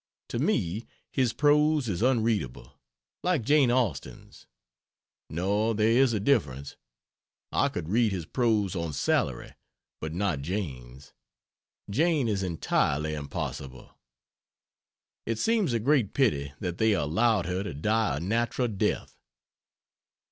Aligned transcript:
To 0.29 0.39
me 0.39 0.87
his 1.11 1.31
prose 1.31 1.87
is 1.87 2.01
unreadable 2.01 2.79
like 3.21 3.43
Jane 3.43 3.69
Austin's. 3.69 4.47
No, 5.29 5.73
there 5.73 5.91
is 5.91 6.11
a 6.11 6.19
difference. 6.19 6.75
I 7.51 7.69
could 7.69 7.87
read 7.87 8.11
his 8.11 8.25
prose 8.25 8.75
on 8.75 8.93
salary, 8.93 9.53
but 9.99 10.11
not 10.11 10.41
Jane's. 10.41 11.13
Jane 11.87 12.27
is 12.27 12.41
entirely 12.41 13.13
impossible. 13.13 13.95
It 15.27 15.37
seems 15.37 15.71
a 15.71 15.79
great 15.79 16.15
pity 16.15 16.53
that 16.59 16.79
they 16.79 16.93
allowed 16.93 17.45
her 17.45 17.61
to 17.61 17.71
die 17.75 18.17
a 18.17 18.19
natural 18.19 18.69
death. 18.69 19.19